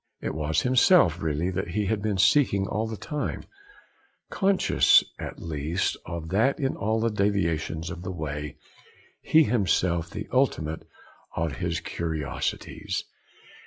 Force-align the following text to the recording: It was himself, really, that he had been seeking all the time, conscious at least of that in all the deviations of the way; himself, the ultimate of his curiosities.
It 0.19 0.33
was 0.33 0.61
himself, 0.63 1.21
really, 1.21 1.51
that 1.51 1.67
he 1.67 1.85
had 1.85 2.01
been 2.01 2.17
seeking 2.17 2.65
all 2.65 2.87
the 2.87 2.97
time, 2.97 3.43
conscious 4.31 5.03
at 5.19 5.37
least 5.39 5.95
of 6.07 6.29
that 6.29 6.59
in 6.59 6.75
all 6.75 6.99
the 6.99 7.11
deviations 7.11 7.91
of 7.91 8.01
the 8.01 8.09
way; 8.09 8.57
himself, 9.21 10.09
the 10.09 10.27
ultimate 10.31 10.87
of 11.35 11.57
his 11.57 11.81
curiosities. 11.81 13.03